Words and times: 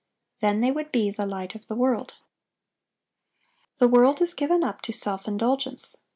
Then 0.39 0.61
they 0.61 0.71
would 0.71 0.91
be 0.91 1.11
the 1.11 1.27
light 1.27 1.53
of 1.53 1.67
the 1.67 1.75
world. 1.75 2.15
The 3.77 3.87
world 3.87 4.19
is 4.19 4.33
given 4.33 4.63
up 4.63 4.81
to 4.81 4.91
self 4.91 5.27
indulgence. 5.27 5.95